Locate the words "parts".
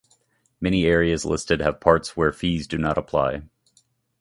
1.79-2.17